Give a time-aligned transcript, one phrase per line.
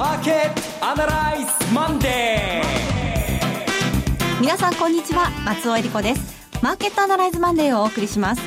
[0.00, 4.40] マーケットアナライズマンデー。
[4.40, 5.28] 皆さんこんにちは。
[5.44, 6.48] 松尾英里子です。
[6.62, 8.40] マーケットアナライズマンデーをお送りします。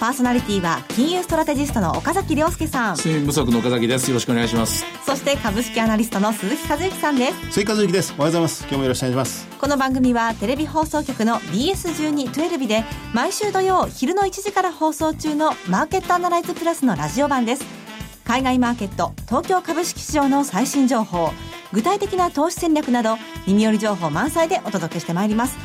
[0.00, 2.96] パーソナリティは金融ストラテジストの岡崎良介さん。
[2.96, 4.08] 水不足の岡崎です。
[4.08, 4.86] よろしくお願いします。
[5.04, 7.52] そして株式アナリストの鈴木一之さんです。
[7.52, 8.14] 鈴木一之です。
[8.16, 8.62] おはようございます。
[8.62, 9.46] 今日もよろしくお願いします。
[9.58, 17.85] この番組はテレビ放送局の BS1212 で毎週土曜昼の1時から放送中のマーケットアナライズプラスのラジオ版です
[18.26, 21.30] 海外マーケット東京株式市場の最新情報
[21.72, 23.16] 具体的な投資戦略など
[23.46, 25.56] 耳寄り情報満載でお届けしてまいります。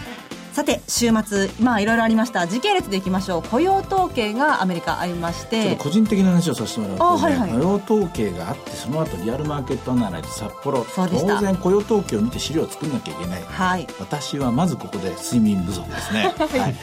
[0.51, 2.45] さて週末まあいろいろありました。
[2.45, 3.43] 時系列でいきましょう。
[3.43, 5.77] 雇用統計がアメリカありまして。
[5.77, 16.75] 個人的な話をさせてもらうと、ね、はいはい、雇用統計があってその後リアルマーケットアナライズ札幌当然雇用統計を見て資料を作んなきゃいけない、はい、私はまずここで睡眠不足ですね、 はい、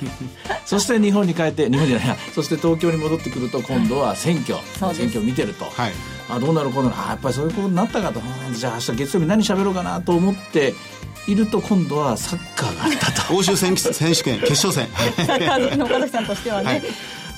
[0.65, 5.93] そして日本に帰って日本じゃないそして東京に戻ってくると今度は選挙、はい、選挙を見てると、はい、
[6.31, 6.95] あどうなるこうなる。
[6.97, 8.21] あやっぱりそういうことになったかと。
[8.53, 10.75] じゃあ明日月曜日何喋ろうかなと思って
[11.29, 13.37] いると今度はサッカーがあったと。
[13.37, 14.89] 欧州選選手権決勝戦。
[15.27, 16.65] サッカー好きの岡崎さんとしてはね、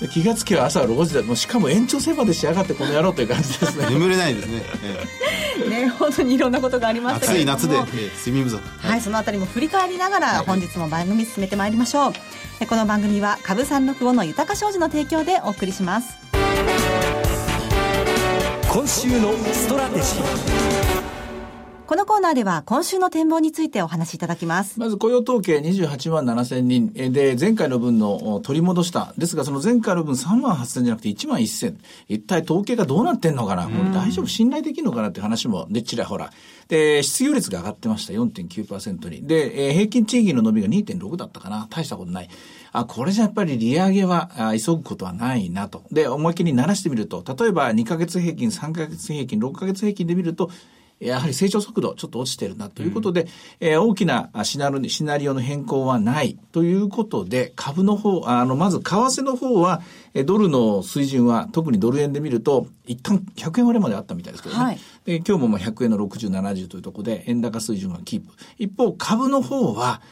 [0.00, 0.08] はい。
[0.08, 1.22] 気がつけば朝6時だ。
[1.22, 3.90] もうしかも延長戦まで仕上がってこの野郎という感じですね。
[3.90, 4.62] 眠れないですね、
[5.68, 8.62] ね本当にいろんなことがありました暑い夏で、えー、睡眠不足。
[8.78, 12.12] はい、はい、そのあたりも振り返りながら本日も番組進めてまいりましょう、は
[12.62, 16.16] い、この番組は株三六五の豊か商事の提供でお送りします。
[18.72, 21.19] 今週のストラテジー
[21.90, 24.78] このコーナーでは今週の展望についてお話しいただきます。
[24.78, 29.12] まず雇用統計28万7千人で、前回の分の取り戻した。
[29.18, 31.78] ですが、その前回の分3万8千じゃなくて1万1千。
[32.06, 33.64] 一体統計がどうなってんのかな？
[33.64, 36.30] これ大丈夫信頼できるのかなって話も、でっちらほら。
[36.68, 38.12] で、失業率が上がってました。
[38.12, 39.26] 4.9%に。
[39.26, 41.66] で、平均賃金の伸びが2.6だったかな。
[41.68, 42.28] 大したことない。
[42.70, 44.30] あ、これじゃやっぱり利上げは
[44.64, 45.82] 急ぐことはないなと。
[45.90, 50.52] で、思いっきり鳴らしてみると、例えば2ヶ月平均、3ヶ月平均、6ヶ月平均で見ると、
[51.00, 53.28] やはり成長速度ちょっと落ちてるなということで、うん、
[53.60, 59.80] えー、大きなシナリシナリオの変更はないということで、株の方、あの、まず為替の方は、
[60.26, 64.62] ドルの水準は特にドル円で見ると、一旦100円割れまであったみたいですけどね。
[64.62, 68.26] はい、で今日もまあ100円の60、70というところで円高水準はキープ。
[68.58, 70.02] 一方、株の方は、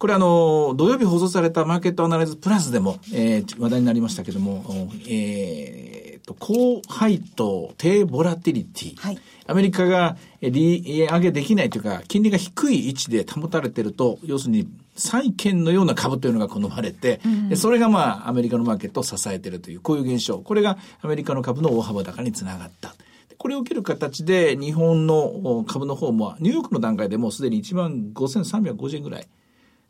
[0.00, 4.64] これあの、土曜日放送されたマーケットアナライズプラスでも、えー、話題になりましたけども、
[5.06, 8.96] えー、と、高配当、低ボラティリティ。
[8.96, 17.20] はい、アメリカが利上げできないというか、金利が低い位置で保たれてると、要するに債券のような株というのが好まれて、
[17.50, 20.38] うん、それがまあ、アメリカのマーケットを支えているという、こういう現象。
[20.38, 22.94] これがアメリカの株の大幅高につながった。
[23.38, 29.26] これを受ける形で、日本の株の方も、ニューヨークの段階でもうすでに1万5350円ぐらい。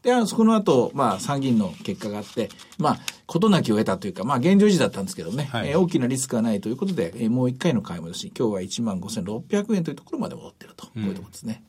[0.02, 11.62] で、そこの後、まあ、参議院の結果があって、まあ、事なきを得たというか、まあ、現状維持だったんですけどね、はい、えー、大きなリスクがないということで、えー、もう一回の買い戻し、今日は1万5600円というところまで戻っていると、うん、こういうところですね。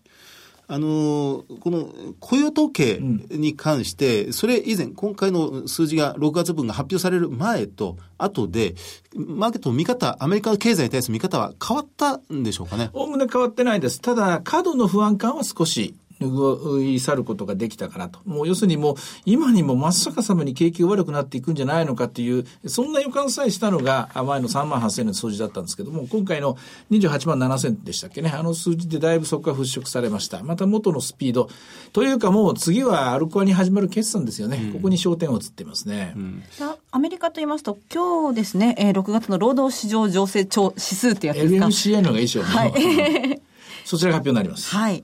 [0.68, 1.90] あのこの
[2.22, 8.76] 雇用統計に関して、うん、それ以前、今回の数字が6月分が発表される前と後で、
[9.14, 12.90] マーケットの見方、アメリカの経済に対する見方は変わったんでしょうかね？
[12.94, 14.00] おおむね変わってないです。
[14.00, 15.94] ただ、過度の不安感は少し
[16.26, 18.20] 拭い去ることができたかなと。
[18.26, 18.96] もう要するにもう
[19.26, 26.58] 今にも真っ逆さまに景気が悪くなっていくんじゃないのかっていう、そんな予感さえしたのが前の3万8000円の数字だったんですけども、今回の
[26.92, 30.44] 28万7000でしたっけね、あの数字でだいぶそこが払拭されました。
[30.44, 31.50] また元のスピード。
[31.94, 34.58] というかもう次はアルコアに始まる決算ですよね。
[34.58, 36.14] うん、ここに焦点を移ってますね。
[36.16, 36.44] うん、
[36.92, 42.50] アメリカと言いますと、今日ですね、えー、6月の労働市場情勢指数ってやつですか？LMCA の方がいいでしょうね。
[42.50, 43.42] はい。
[43.86, 44.76] そちらが発表になります。
[44.76, 45.04] はい。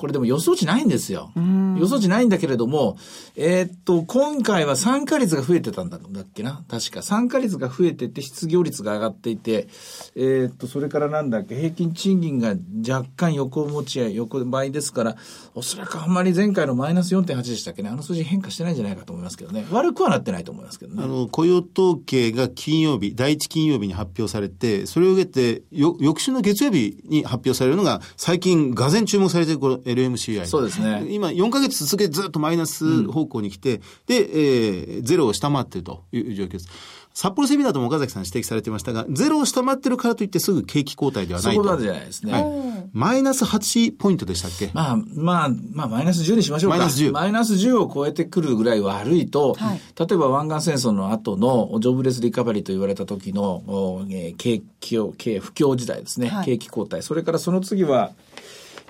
[0.00, 1.30] これでも予想値ないんですよ。
[1.78, 2.96] 予想値ないんだけれども、
[3.36, 6.64] えー、っと、今回は参加率が増えてたんだっけな？
[6.70, 7.02] 確か。
[7.02, 9.68] 参加率が増えてて、失業率が上がっていて、
[10.16, 12.54] えー、っと、それからなんだっけ、平均賃金が
[12.88, 15.16] 若干横持ちや横ばいですから、
[15.54, 19.66] おそらくあんまり前回のマイナス4.8でしたっけね、あの数字変化してないんじゃないかと思いますけどね。
[19.70, 21.02] 悪くはなってないと思いますけどね。
[21.04, 30.46] あの、雇用統計が金曜日、第一金曜日に発表されて、それを受けて、よ翌週の月曜日に発表されるのが、最近、がぜん注目されているこの LMCI。
[30.46, 31.06] そうですね。
[31.10, 36.68] 今、4か月続けてずっとマイナス方向に来て、うん、で、えー、ゼロを下回っているという状況です。
[37.12, 41.62] 札幌セミナーとも岡崎さん指摘されてましたが、ゼロを下回ってるからといってすぐ景気後退ではないと。
[41.64, 42.32] そうなんじゃないですね。
[42.32, 42.90] はい。
[42.92, 44.70] マイナス8ポイントでしたっけ？
[44.72, 46.78] まあ、まあ、まあ、マイナス10にしましょうか。
[46.78, 47.12] マイナス10。
[47.12, 56.28] マイナス10を超えてくるぐらい悪いと、はい、例えば湾岸戦争の後のジョブレスリカバリーと言われた時の、えー、景気を、景不況時代ですね。
[56.28, 57.02] はい、景気後退。
[57.02, 58.12] それからその次は、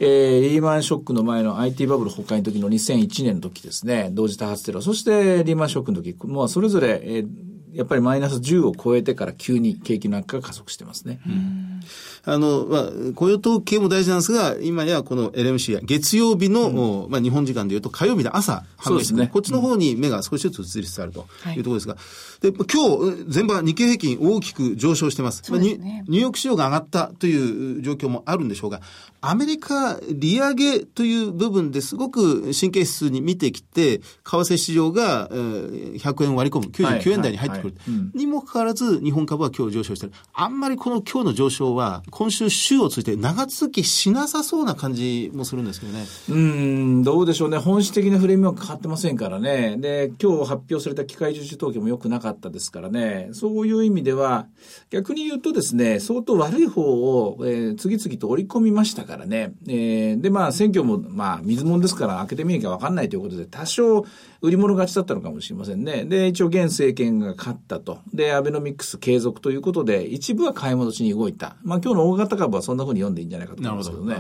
[0.01, 11.21] えー、リーマンショックの前の IT バブル崩壊の時の2001年の時ですね、同時多発テロ、そしてリーマンショックの時、まあそれぞれ、えーやっぱりマイナス10を超えてから急に景気の悪化が加速してますね。
[12.25, 12.85] あの、まあ、
[13.15, 19.29] 雇用統計も大事なんですが、今やこの LMC や月曜日の、まあ、日本時間でいうと火曜日の朝そうですね。
[19.29, 21.61] こっちの方に目が少しずつ移りつつあるとい。
[21.61, 21.97] うところですが、
[22.41, 25.43] で、今日、全場日経平均大きく上昇してます。
[25.45, 25.59] すね。
[25.59, 28.81] まあニニューヨーク市場が上がったという状況もあるんでしょうが、
[29.21, 38.13] アメリカ利上げという部分ですごく神経質に見てきて、為替市場がえー100円割り込む、99円台に入ってくるはいうん。
[38.15, 40.13] にもかかわらず、日本株は今日上昇してる。
[40.33, 46.07] あんまりこの今日の上昇は、今週週を通じて長続きしなさそうな感じもするんですけどね。
[46.29, 46.37] うー
[47.01, 47.59] ん、どうでしょうね。
[47.59, 49.77] 本質的なフレームは変わってませんからね。
[49.79, 53.31] で、今日発表された機械受注統計も良くなかったですからね。
[53.33, 54.47] そういう意味では、
[54.91, 59.53] 逆に言うとですね、相当悪い方を、えー次々と織り込みましたからね。
[59.67, 64.05] えーで、まあ、選挙も、まあ、水物ですから、開けてみなきゃ分かんないということで、多少、
[64.43, 66.05] 売り物勝ちだったのかもしれませんね。
[66.05, 67.99] で、一応、現政権が勝ったと。
[68.15, 71.57] で、アベノミクス継続ということで、一部は買い戻しに動いた。
[71.63, 74.17] まあ、今日の大型株はそんな風に読んでいいんじゃないかと思いますけどね。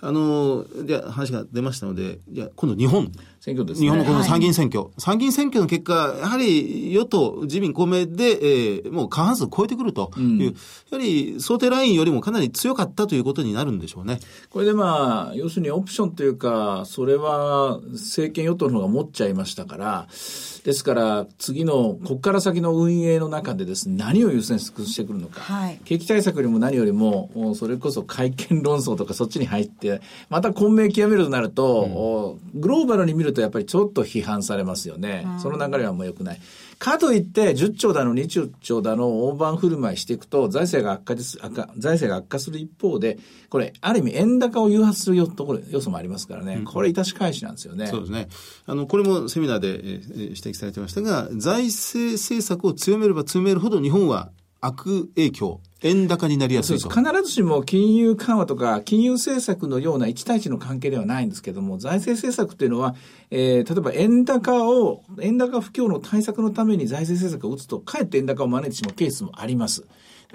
[0.00, 3.10] あの、じゃ話が出ましたので、じゃ今度日本。
[3.46, 3.86] 選挙ですね。
[3.86, 10.54] 日本のこの参議院選挙、参議院選挙の結果、やはり与党、自民、公明で、えーもう過半数超えてくるという、
[10.90, 14.18] やはり想定ラインよりもかなり強かったということになるんでしょうね。
[14.50, 25.40] これでまあ、要するにオプションというか、それは政権与党の方が持っちゃいましたから、ですから次の、ここから先の運営の中でですね、何を優先してくるのか。
[25.40, 30.00] はい景気対策よりも何よりも、もうそれこそ改憲論争とかそっちに入って、
[30.30, 35.26] また混迷極めるとなると、おグローバルに見るとやっぱりちょっと批判されますよね。
[35.38, 36.40] その流れはもう良くない。
[36.78, 43.18] かといって、10兆だの20兆だの大盤振る舞いしていくと、財政が悪化です、悪化、財政が悪化する一方で、
[43.48, 46.62] これ、ある意味円高を誘発するよところ、要素もありますからね。
[46.64, 47.86] これ、致し返しなんですよね。
[47.86, 48.28] そうですね。
[48.66, 54.30] あの、これもセミナーで、えー指摘されてましたが、財政政策を強めれば強めるほど日本は
[54.60, 56.88] 悪影響、円高になりやすいと。
[56.88, 62.94] 必ずしも金融緩和とか金融政策のような1対1の関係ではないんですけども、財政政策というのは、
[63.30, 69.84] えー例えば円高を、円高不況の対策のために財政政策を打つと、かえって円高を招いてしまうケースもあります。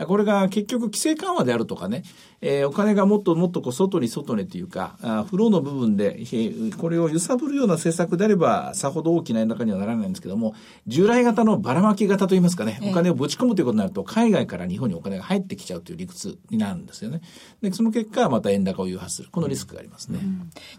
[0.08, 2.04] これが結局規制緩和であるとかね、
[2.42, 10.56] えーお金がもっともっとこう外に外にというか、あフローの部分で、えーこれを揺さぶるような政策であれば、さほど大きな円高にはならないんですけども、
[10.88, 17.22] 従来型のばらまき型といいますかね、お金をぶち込むということになると、海外から日本にお金が入ってきちゃうという理屈になるんですよね。
[17.62, 19.30] で、その結果、また円高を誘発する。
[19.32, 20.20] このリスクがありますね。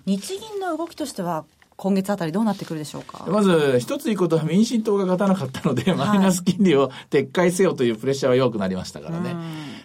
[0.06, 1.44] 日銀の動きとしては
[1.77, 3.27] 今月あたりどうなってくるでしょうか？
[3.29, 9.35] まず、一ついいことは民進党が勝たなかったので、マイナス金利を撤回せよというプレッシャーは弱くなりましたからね。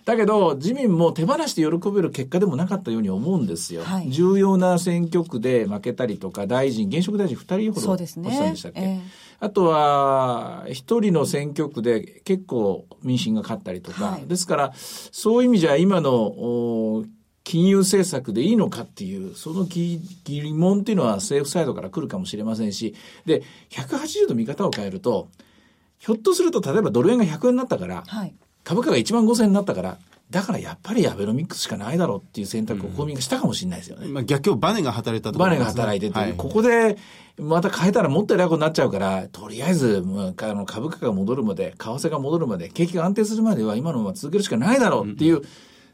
[0.06, 3.84] だけど、自民も手放して喜べる結果でもなかったように思うんですよ。
[3.84, 4.10] はい。
[4.10, 8.30] 重要な選挙区で負けたりとか、大臣、現職大臣2人ほどそうですね。
[8.30, 9.02] 落ちたんでしたっけ、ええ。
[9.40, 14.28] あとは、一人の選挙区で結構民進が勝ったりとか、はい。
[14.28, 17.06] ですから、そういう意味じゃ今の、お
[17.48, 22.94] 金融政策でいいのかっていう、その疑疑問っていうのは政府サイドから来るかもしれませんし、
[23.26, 25.30] で、180度見方を変えると、
[25.98, 28.36] ひょっとすると、例えばドル円が100円になったから、はい。
[28.66, 29.98] 株価が1万5000円になったから、
[30.30, 34.10] だからやっぱりアベノミクスしかないだろうっていう選択を公民がしたかもしれないですよね。
[34.10, 36.34] まあ、逆境バネが働いたとこバネが働いてて、はい。
[36.34, 36.98] ここで
[37.38, 45.44] また変えたらもっと偉いことになっちゃうから、とりあえず、まああの株価が戻るまで、為替が戻るまで、景気が安定するまでは今のまま続けるしかないだろうっていう、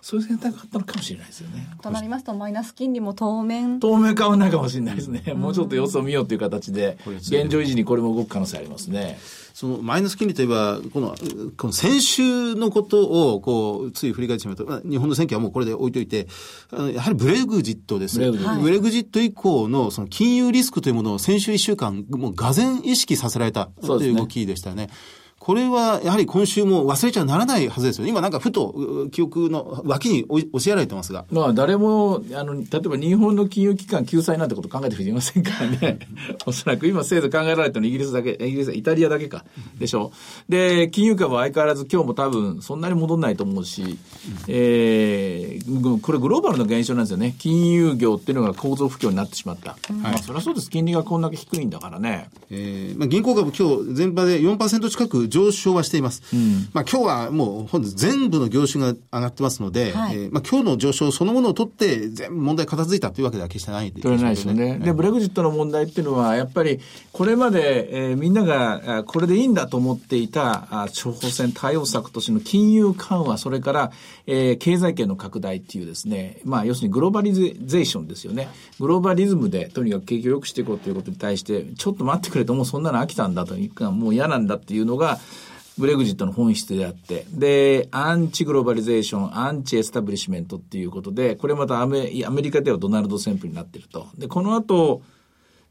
[0.03, 1.65] そういう選択があったのかもしれないですよね。
[1.81, 5.33] となりますとマイナス金利も当面当面変わらないかもしれないですね。
[5.33, 9.17] もうちょっと様子を見ようという形で、現状維持にこれも動く可能性ありますね。
[9.53, 11.15] そのマイナス金利といえば、この、
[11.55, 16.27] この先週のことを、こう、つい振り返ってしまうと、まあ日本の選挙はもうこれで置いといて、
[16.93, 18.17] やはりブレグジットです。
[18.17, 24.89] ブレグジットブレグジット以降の、その金融リスクというものを先週1週間、もうがぜ意識させられたという動きでしたね。
[25.43, 28.07] これはやはり今週も忘れちゃならないはずですよ。
[28.07, 31.25] 今なんかふとう記憶の脇に押しやられてますが。
[31.31, 35.99] まあ誰も、あの、例えば日本の金融機関救済なんてこと考えていませんからね。
[36.47, 39.43] おそらく今制度考えられたのイギリスだけ、イギリス、イタリアだけか。
[39.77, 40.13] でしょ。
[40.47, 43.97] で、金融株は相変わらず今日も多分そんなに戻んないと思うし、
[44.47, 47.35] えー、これグローバルの現象なんですよね。
[47.37, 49.75] 金融業っていうのが構造不況になってしまった。
[49.91, 50.69] まあそりゃそうです。
[50.69, 52.29] 金利がこんだけ低いんだからね。
[52.49, 56.21] えーまあ、銀行株今日全場で4%近く上昇はしています。
[56.73, 64.79] まあ今日はもう本日全部の業種が上がってますので、はいえーまあ今日の上昇そのものを取って全部問題片付いたというわけでは決してないでしょ取うれないですよね。
[64.79, 66.79] で、ブレグジットの問題っていうのは、やっぱり、
[67.11, 73.91] これまで、えーみんなが、あこれでいいんだと思っていた、あ処方箋対応策としての金融緩和、それから、
[74.27, 78.49] えー経済圏の拡大っていうですね、まあ、要するにグローバリゼーションですよね。
[78.79, 85.19] グローバリズムで、とにかく景気を良くしていこうということに対して、ちょっと待ってくれと、もうそんなの飽きたんだというか、もう嫌なんだっていうのが、
[85.77, 94.07] ブレグジットの本質であって、で、アンチグローバリゼーション、アンチエスタブリッシュメントっていうことで、これまたアメアメリカではドナルド旋風になってると。
[94.17, 95.01] で、この後、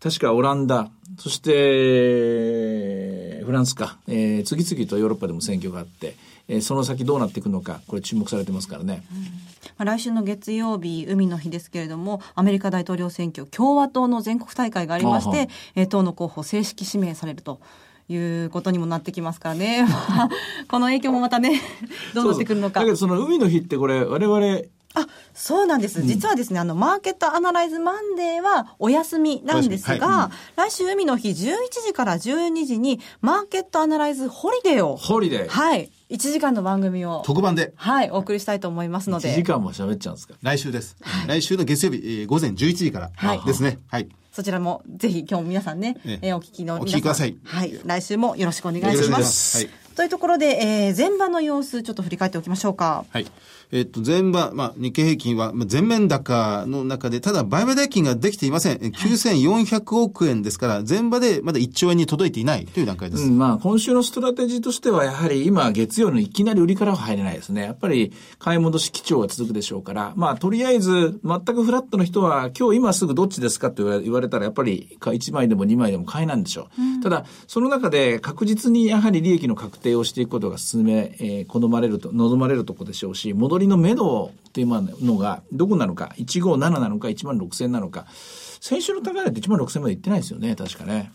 [0.02, 6.16] 確かオランダ、そして、フランスか、えー次々とヨーロッパでも選挙があって、
[6.49, 9.04] えーその先どうなっていくのか、これ注目されてますからね。
[9.78, 17.61] まあ来週の月曜日、海の日ですけれども、アメリカ大統領選挙、共和党の全国大会がありまして、えー党の候補正式指名されると。
[18.12, 19.85] いうことにもなってきますからね。
[19.88, 19.88] ま
[20.25, 20.28] あ
[20.69, 21.61] この影響もまたね、
[22.14, 22.81] どうなってくるのか。
[22.81, 24.62] そうそうだけどその海の日ってこれ、我々、
[24.95, 26.02] あ、そうなんです。
[26.02, 31.35] 実はですね、あの、マーケットアナライズマンデーはお休みなんですが、お休みは来週海の日11
[31.87, 35.49] 時から12時に、マーケットアナライズホリデーを、ホリデー。
[35.49, 40.35] はい、1時間の番組を、特番で、はい、お送りしたいと思いますの1時で、間も喋っちゃうんですか？
[40.42, 40.97] 来週です。
[41.26, 43.78] 来週の月曜日、えー午前11時からはいですね。
[43.88, 44.09] はい。
[44.33, 46.99] そちらもぜひ今日皆さんね、えええーお聞きの皆さん。
[46.99, 49.11] お聞きくださいはい、来週もよろしくお願いします。
[49.11, 53.05] ますはいというところで、えー、前場の様子ちょっと振り返っておきましょうか。
[53.11, 53.27] はい。
[53.75, 58.79] えっと、前場、まあ、日経平均は、まあ、全面高の中で、ただ、売買代金ができていません。
[58.83, 63.23] え9400億円ですから、前場でまだ1兆円に届いていないという段階です。
[63.23, 67.62] うん、まあ、今週のストラテジーとしては、やはり今、月曜のいきなり売りからは入れないですね。
[67.62, 76.69] やっぱり、買い戻し基調が続くでしょうから、まあ、とりあえず、全くフラットの人は、今日今すぐどっちですかって言われ言われたら、やっぱり、1枚でも2枚でも買いなんでしょ
[77.00, 77.02] う。
[77.02, 84.66] ただ、その中で確実にやはり利益の確定をしていくことが進め、えー好まれると、望まれるところでしょうし、戻りの目処っていう
[85.04, 88.07] のが、どこなのか、157なのか、1万6000なのか、
[88.61, 91.11] 先週の高値って1万6000まで行ってないですよね、確かね。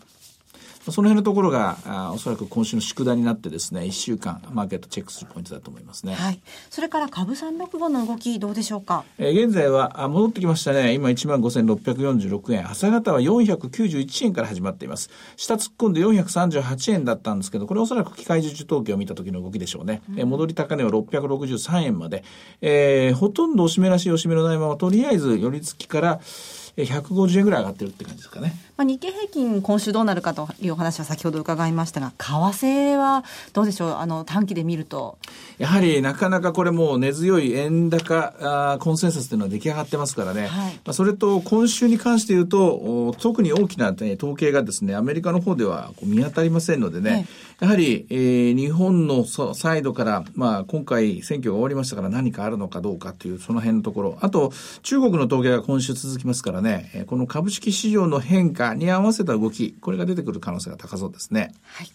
[0.92, 6.14] その辺のところが、あおそらく今週の宿題になってですね、1週間、マーケットチェックするポイントだと思いますね。
[6.16, 6.40] はい。
[6.70, 9.04] それから株365の動きどうでしょうか？
[9.18, 10.94] えー現在はあ戻ってきましたね。
[10.94, 12.70] 今15,646円。
[12.70, 15.10] 朝方は491円から始まっています。
[15.36, 20.02] 下突っ込んで438円だったんですけど、これおそらく機械受注統計を見た時の動きでしょうね。
[20.16, 22.24] えー戻り高値は663円まで。
[22.62, 28.54] えーほとんどおしめらしいおしめのないまま、とりあえず寄り付きからえー150円ぐらい上がってるって感じですかね。
[28.78, 33.92] まあ、日経平均今週どうなるかというお話は先ほど伺いましたが、為替はどうでしょう？
[33.96, 35.18] あの、短期で見ると。
[35.58, 40.48] やはりなかなかこれもう根強い円高あーコンセンサスというのは出来上がってますからね。
[40.48, 42.68] はいまあ、それと今週に関して言うと、
[43.08, 47.28] お特に大きな、ね、統計がですね、アメリカの方では見当たりませんのでね、
[47.60, 54.18] やはり、えー日本のそサイドから、まあ今回選挙が終わりましたから何かあるのかどうかというその辺のところ。
[54.22, 54.52] あと、
[54.84, 61.54] 中国の統計が今週続きますからね、えこの株式市場の変化に合わせた動き、これが出てくる可能性が高そうですね。
[61.64, 61.92] はい。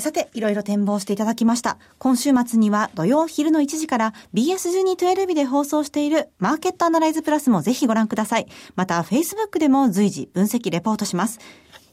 [0.00, 1.78] さて、いろいろ展望していただきました。
[1.98, 8.46] 今週末には土曜昼の1時から BS1212 で放送しているマーケットアナライズプラスもぜひご覧ください。
[8.76, 11.40] また、Facebook でも随時分析レポートします。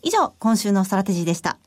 [0.04, 1.58] 以上、今週のストラテジーでした。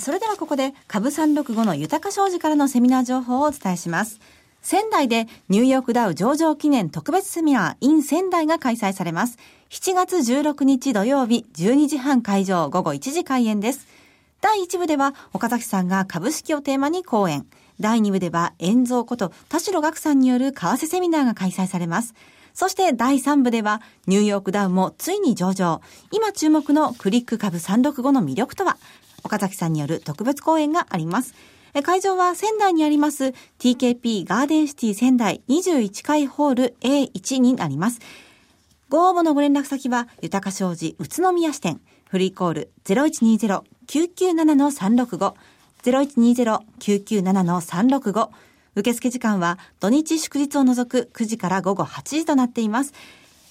[0.00, 4.20] それではここで株365の豊か商事からのセミナー情報をお伝えします。
[4.60, 9.38] 仙台でニューヨークダウ上場記念特別セミナー in 仙台が開催されます。
[9.70, 13.86] 7月16日土曜日12時半会場午後1時開演です。
[14.40, 17.46] 第1部では岡崎さんが株式をテーマに講演。
[17.80, 22.14] 第2部では遠蔵こと田代岳さんによる為替セミナーが開催されます。
[22.54, 25.80] そして第3部ではニューヨークダウもついに上場。
[26.10, 28.76] 今注目のクリック株365の魅力とは？
[29.28, 31.34] 岡崎さんによる特別講演があります。
[31.84, 38.00] 会場は仙台にあります TKP ガーデンシティ仙台21階ホール A1 になります。
[38.88, 45.34] ご応募のご連絡先は、豊か商事宇都宮支店、フリーコール0120-997-365、
[45.82, 48.30] 0120-997-365、
[48.76, 52.94] 受付時間は土日祝日を除く9時から午後8時となっています。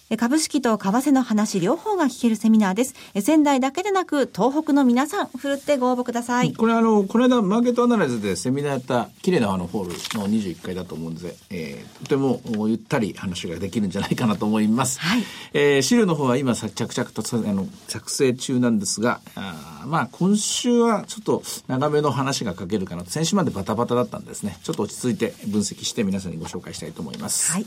[0.09, 2.95] え株式と為替の話両方が聞けるセミナーです。
[3.13, 6.53] え仙台だけでなく東北の皆さん、ふるってご応募ください。
[6.53, 14.99] これあの、この間マーケットアナライズでセミナーやった綺麗なあのホールの21階だと思うんで、えーとてもおゆったり話ができるんじゃないかなと思います。
[15.01, 15.23] はい
[15.53, 23.09] えー資料の方は今さ着々とさあの作成中なんですが、あーまあ今週はちょっと長めの話が書けるかなと。
[23.09, 24.57] 先週までバタバタだったんですね。
[24.63, 27.51] ちょっと落ち着いて分析して皆さんにご紹介したいと思います。
[27.51, 27.65] はい。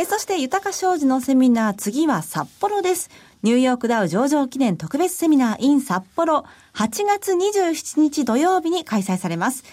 [0.00, 3.10] え、そして、豊か商事のセミナー、次は札幌です。
[3.42, 9.64] ニューヨークダウ上場記念特別セミナー in 札幌、8月27日土曜日に開催されます。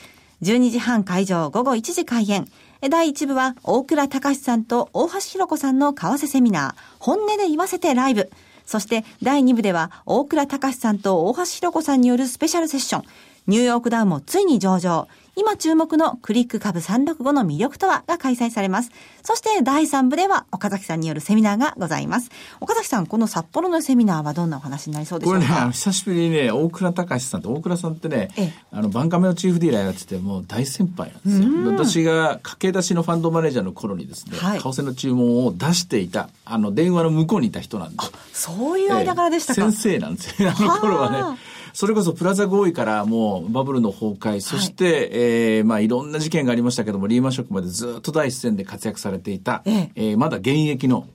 [0.41, 2.47] 12時半会場、午後1時開演。
[2.89, 8.31] 第1部は、大倉隆さんと大橋弘子さんの為替セミナー、本音で言わせてライブ。
[8.65, 13.03] そして、第2部では、大倉隆さんと大橋弘子さんによるスペシャルセッション、
[13.45, 15.07] ニューヨークダウもついに上場。
[15.35, 18.91] 今注目のクリック株365の魅力とはが開催されます。
[19.21, 22.29] そして第3部では岡崎さんによるセミナーがございます。
[22.61, 25.45] 岡崎さん、この札幌のセミナーはどんなお話になりそうでしょうか？
[25.45, 31.71] これね、久しぶりにね、大倉隆さんって、大倉さんってねええ、あの、バンカメのチーフディーラーやってて、もう大先輩なんですよ。
[31.71, 37.97] 私が駆け出しのファンドマネージャーの頃にですね、はい為替の注文を出していた、あの、電話の向こうにいた人なんで。
[38.31, 39.61] そういう間柄でしたか。
[39.61, 41.39] ええ先生なんですよ、あの頃ははあね。
[41.75, 51.05] それこそプラザ合意からもうバブルの崩壊、そして、えーまあいろんな事件がありましたけども、リーマンショックまでずっと第一線で活躍されていた、えええーまだ現役の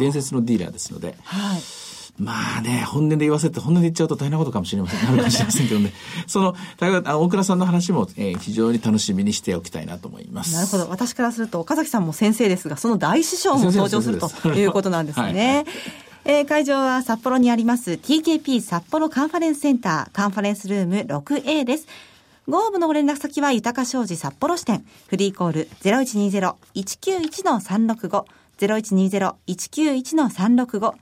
[0.00, 1.60] 伝説のディーラーですので、はい。
[2.18, 5.92] まあね、本音で言わせて、本音で言っちゃうと大変なことかもしれません、なるかもしれませんけどね。
[6.26, 10.52] その、大倉さんの話も、えー非常に楽しみにしておきたいなと思います。
[10.54, 10.88] なるほど。
[10.90, 15.64] 私からすると、岡崎さんも先生ですが、その大師匠も登場するということなんですはいね。
[16.32, 21.88] えー会場は札幌にあります TKP 札幌カンファレンスセンターカンファレンスルーム 6A です。
[22.46, 24.86] ご応募のご連絡先は豊か商事札幌支店。
[25.08, 25.68] フリーコール
[26.76, 28.24] 0120-191-365。
[28.60, 30.94] 0120-191-365。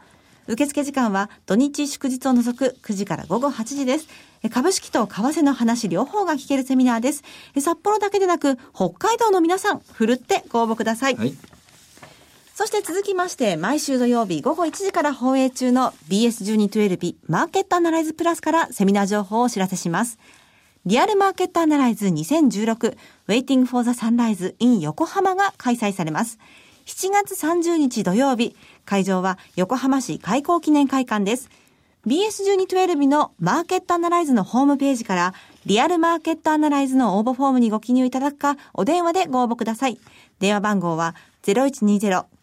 [0.46, 4.08] 受付時間は土日祝日を除く9時から午後8時です。
[4.42, 7.22] え株式と為替の話両方が聞けるセミナーです。
[7.54, 11.16] え札幌だけでなく北海道の皆さん、ふるってご応募ください。
[11.16, 11.34] はい。
[12.58, 20.18] そして続きまして、毎週土曜日午後1時から放映中の BS1212 マーケットアナライズプラスからセミナー情報をお知らせします。
[20.84, 22.96] リアルマーケットアナライズ2016
[23.28, 26.40] Waiting for the Sunrise in 横浜が開催されます。
[26.86, 31.50] 7月30日土曜日、会場は横浜市開港記念会館です。
[32.08, 35.34] BS1212 のマーケットアナライズのホームページから、
[35.64, 40.00] リアルマーケットアナライズの応募フォームにご記入いただくか、お電話でご応募ください。
[40.40, 41.14] 電話番号は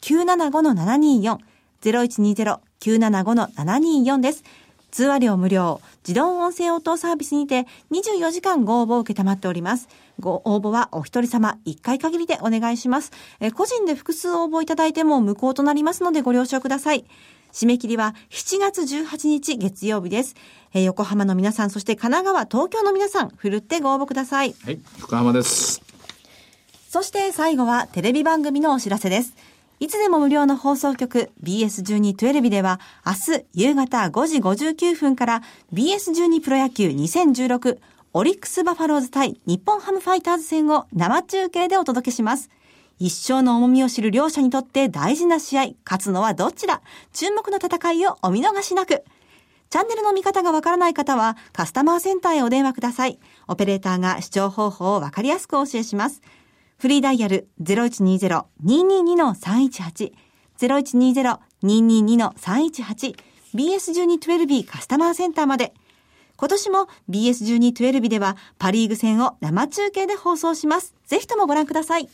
[0.06, 1.38] 0120-975-724、
[1.82, 4.44] 0120-975-724です。
[4.92, 9.90] 通話料無料、自動音声応答サービスにて24時間ご応募を受けたまっております。
[10.20, 13.12] ご応募はお一人様1回限りでお願いします。
[13.40, 17.04] えー個人で複数応募いただいても無効となりますのでご了承ください。
[17.52, 20.36] 締め切りは7月18日月曜日です。
[20.74, 24.56] えー横浜の皆さん、そして神奈川、東京の皆さん、ふるってご応募ください。
[24.63, 24.80] はい。
[25.02, 25.82] 横浜です。
[26.89, 29.34] そして最後はテレビ番組のお知らせです。
[29.80, 35.42] いつでも無料の放送局 BS1212 では明日夕方5時59分から
[35.74, 37.80] BS12 プロ野球2016
[38.14, 42.50] オリックスバファローズ対日本ハムファイターズ戦を生中継でお届けします。
[42.98, 49.04] 一生の重みを知る両者にとって大事な試合、勝つのはどちら注目の戦いをお見逃しなく。
[49.70, 53.20] チャンネルの見方がわからない方はカスタマーセンターへお電話ください。
[53.50, 56.22] オペレーターが視聴方法をわかりやすくお教えします。
[56.78, 60.12] フリーダイヤル0120-222-318
[60.60, 63.16] 0120-222-318
[63.56, 65.74] BS1212 カスタマーセンターまで。
[66.38, 70.94] 今年も BS1212 ではパリーグ戦を生中継で放送します。
[71.06, 72.10] ぜひともご覧ください。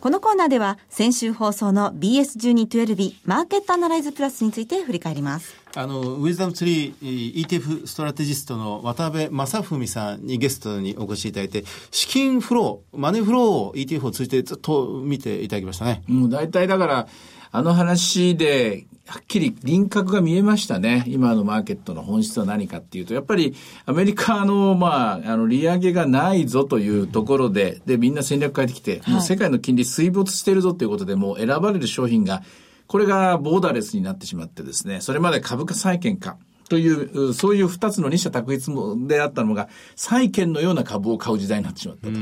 [0.00, 5.65] このコーナーでは先週放送の BS1212 マーケットアナライズプラスについて振り返ります。
[5.76, 16.02] あの、ウィズダムツリー ETF ストラテジストの渡辺正文さんにゲストにお越しいただいて、資金フロー、マネーフローを ETF を通じてずっと見ていただきましたね。
[16.06, 17.08] もう大体だから、
[17.52, 21.04] あの話で、はっきり輪郭が見えましたね。
[21.06, 32.42] 今のマーケットの本質は何かっていうと、やっぱりアメリカの、まあ、あの、利上げがないぞというところで、で、みんな戦略変えてきて、もう世界の金利水没してるぞということで、もう選ばれる商品が、
[32.86, 36.36] これがボーダーレスになってしまってですね、それまで株価債券か、
[36.68, 36.88] とい
[37.28, 38.70] う、そういう二つの二者択一
[39.06, 42.12] であったのが、債券のような株を買う時代になってしまったと。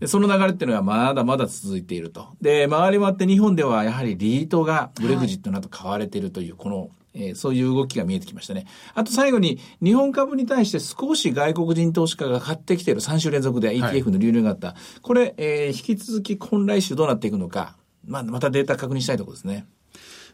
[0.00, 2.28] でその流れっていうのはまだまだ続いていると。
[2.40, 8.66] で、回り回って日本ではやはりリートがブレグジットなど買われているという、この、えーそういう動きが見えてきましたね。
[8.94, 14.74] あと最後に、日本株に対して少し外国人投資家が買ってきている3週連続で ETF の流入があった。
[15.02, 17.76] これ、えー引き続き今来週どうなっていくのか、
[18.06, 19.66] まあ、またデータ確認したいところですね。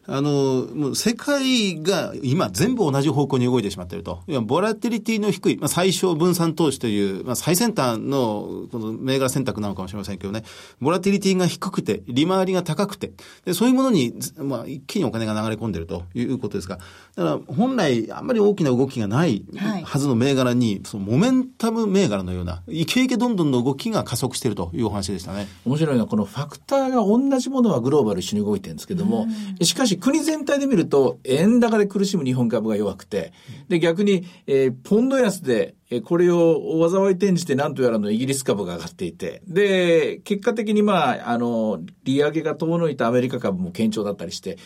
[0.07, 4.23] あの、もう世界が今全部同じ方向に動いてしまっていると。
[4.27, 10.43] いや、ボラティリティの低い、まあ、最小分散投資という、まあ、最先端の、この銘柄選択なのかもしれませんけどね。
[10.81, 13.13] ボラティリティが低くて、利回りが高くて、
[13.45, 16.79] でそういうものに、まあ、一気にお金が流れ込んでいるということですが、
[17.21, 25.47] だから本来あんまり大きな動きがないはいはずの銘柄に、そのモメンタム銘柄のような、イケイケどんどんの動きが加速しているというお話でしたね。
[25.67, 29.27] 面白いのは、このファクターが同じものはグローバル一緒に動いてるんですけども、
[29.61, 33.35] しかし国全体で見ると、円高で苦しむ日本株が弱くて、
[33.69, 44.57] で、逆に、えーポンド安で、えーこれを災い転じて何とやらのイギリス株が上がっていて、で、結果的にまあ、あの、利上げが遠のいたアメリカ株も堅調だったりして、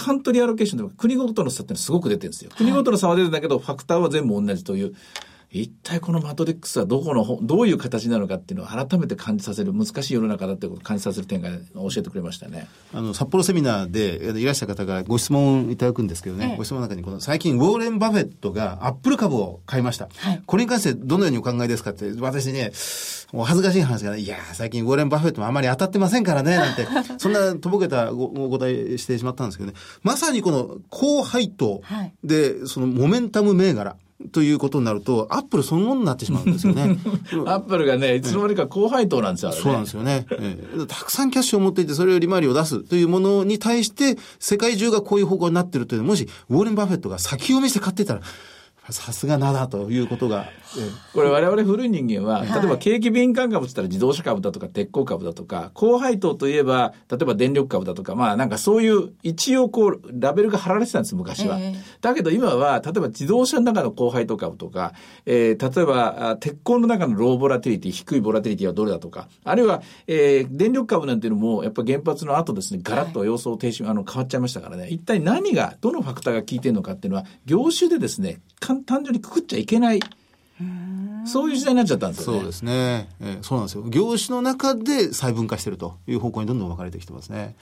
[0.00, 2.50] カントリーアロケーションでも国ごとの差ってすごく出てるんですよ。
[2.56, 4.94] 国ごとの差は出てるんだけど、ファクターは全部同じという。
[5.52, 12.68] 一体このマトリックスはどこの、どういう形なのかっていうのを改めて感じさせる、難しい世の中だってことを感じさせる点が教えてくれましたね。
[12.94, 20.08] あの、札幌セミナーでいらした方からご質問いただくんですけどね、ええ、ご質問の中にこの最近ウォーレン・バフェットがアップル株を買いました。
[20.18, 22.70] はい、これに関してどのようにお考えですかって、私ね、
[23.32, 26.86] お恥ずかしい話がね、いや最近ウォーレン・バフェットもあまり当たってませんからね、なんて、
[27.18, 31.82] そんなとぼけたごお答えしてしまったんですけどね、まさにこの高配当
[32.22, 33.96] で、はい、そのモメンタム銘柄、
[34.32, 36.98] ということになると、アップルそのものになってしまうんですよね。
[37.46, 40.86] アップルがね、いつの間にか高配当なんですよ、ね、そうなんですよね、ええ。
[40.86, 48.20] たくさんキャッシュを持っていて、それを利回りを出すというものに対して、世界中がこういう方向になってるというのもし、ウォーレン・バフェットが先読みして買ってたら、
[48.92, 50.48] さすがなだということが。
[51.14, 61.58] これ我々古い人間は、例えば景気敏感株って言ったら自動車株だとか鉄鋼株だとか、高配当といえば、例えば電力株だとか、まあなんかそういう一応こう、ラベルが貼られてたんです、昔は。
[61.58, 64.92] えー、だけど今は、例えば自動車の中の高配当株とか、
[65.26, 78.40] えー、例えば鉄鋼の中のローボラティリティ、低いボラティリティはどれだとか、あるいは、えー、電力株なんていうのも、やっぱ原発の後ですね、ガラッと様相停止、あの変わっちゃいましたからね、一体何が、どのファクターが効いてるのかっていうのは、業種でですね、
[78.86, 80.00] 単純にくくっちゃいけない。
[81.26, 82.38] そういう時代になっちゃったんですよね。
[82.38, 83.08] そうですね。
[83.20, 83.84] えー、そうなんですよ。
[83.88, 87.56] 業種の中で細分化してるという方向にどんどん分かれてきてますね。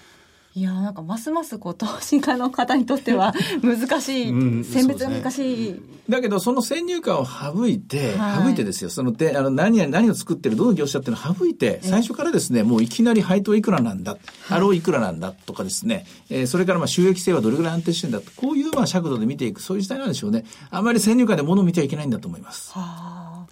[0.55, 3.33] いやなんかますますこう投資家の方にとっては
[3.63, 8.91] 難しい、うん、選別が難しい、ね、だけどその先入観を省いて、はい、省いてですよ。
[8.91, 14.17] そのであの何や何を作ってるどの業者っていうのを省いて最初からですねもういきなり配当いくらなんだ、
[14.49, 20.45] ハローいくらなんだとかですね、えー、それからまあ収益性はどれぐらい安定してるんだとこういうまあ尺度で見ていくそういう時代なんでしょうね。
[20.71, 22.73] あまり先入観で物を見てはいけないんだと思います。
[22.73, 23.47] はあ。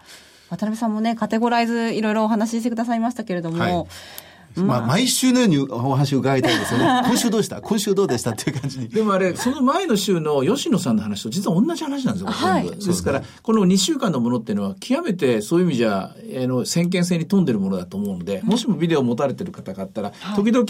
[0.49, 3.87] 渡辺さんもねカテゴライズいろいろお話ししてくださいましたけれども、はい
[4.65, 6.87] まあ、毎週のようにお話を伺いたいですよね。
[7.07, 7.61] 今週どうした？
[7.61, 8.31] 今週どうでした？
[8.31, 8.89] っていう感じに。
[8.89, 20.67] でもあれ、その前の週の吉野さんの話と実は同じ話なんですよ、はい、ですから、この2週間のものっていうのは、極めてそういう意味じゃ、あの、先見性に富んでるものだと思うので、もしもビデオを持たれてる方があったら、時々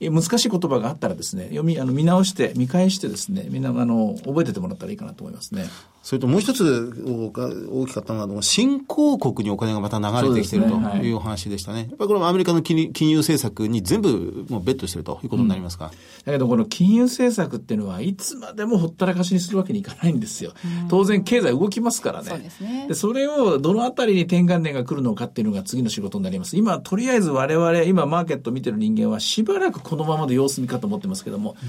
[0.00, 5.66] 難しい言葉があったらですね、読み、あの、見直して、見返してですね、みんな、あの、覚えててもらったらいいかなと思いますね。
[6.04, 11.76] それともう一つ大きかったのは、新興国にお金がまた流れてきてるというお話でしたね。
[11.76, 15.90] ねはい、やっぱりこれもアメリカの金融政策に全部もうベットしてるということになりますか、うん、
[16.26, 20.52] だけどこの金融政策っていうのはいつまでもほったらかしにするわけにいかないんですよ。
[20.90, 22.28] 当然経済動きますからね。
[22.28, 22.84] そうですね。
[22.86, 26.58] で、それをどのあたりに転換点が来るのかっていうのが次の仕事になります。
[26.58, 31.68] 今、とりあえず我々、今マーケット見てる人間はしばらくこのままで様子見かと思ってますけども、うん、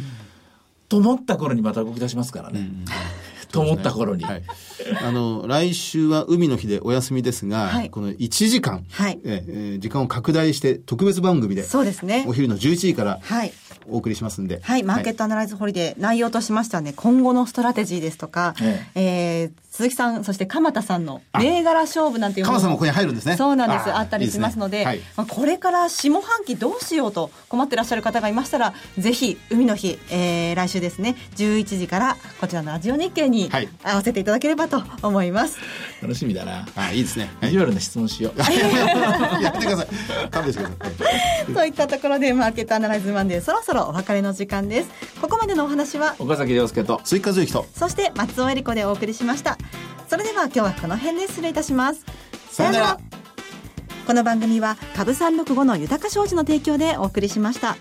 [0.89, 2.59] と思った頃にまた動き出しますからね。
[2.59, 2.85] うん
[3.55, 4.23] と思った頃に。
[4.23, 4.43] はい、
[5.01, 12.25] あの、来週は海の日でお休みですが、はい、この1時間、はい、えー、時間を拡大して特別番組で、そうですね。
[12.27, 13.53] お昼の11時から、はい。
[13.87, 14.61] お送りしますんで。
[14.63, 18.55] はい、マーケットアナライズホリデー、内容としましてはね、今後のストラテジーですとか、
[18.95, 23.35] えー、鈴木さん、そして鎌田さんの銘柄勝負なんていう鎌田さんもここに入るんですね。
[23.35, 23.93] そうなんです。
[23.93, 33.51] あったりしますので、いいでねはい、まあ、これから下半期どうしようと困ってらっしゃる方がいましたら、ぜひ、海の日、えー、来週ですね、11時からこちらのラジオ日経に
[33.83, 35.57] 合わせていただければと思います。
[36.01, 36.65] 楽しみだな。
[36.77, 37.29] あ、いいですね。
[37.43, 38.39] 意地悪な質問しよう。
[39.43, 40.29] やってください。
[40.29, 41.51] 勘弁してください。
[41.53, 44.89] といったところで、マーケットアナライズマンデー、そろそろお別れの時間です。
[45.19, 49.57] ここまでのお話は、岡崎亮介と、追加随と、そして松尾恵理子でお送りしました。
[50.07, 52.05] それでは今日はこの辺で失礼いたします。
[52.51, 52.99] さよなら。
[54.05, 57.75] この番組は株三六五の豊か商事の提供でお送りしました。